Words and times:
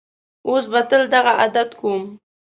اوس 0.47 0.65
به 0.71 0.81
تل 0.89 1.03
دغه 1.13 1.31
عادت 1.39 1.69
کوم. 1.79 2.01